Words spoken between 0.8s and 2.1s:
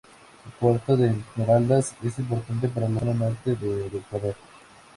de Esmeraldas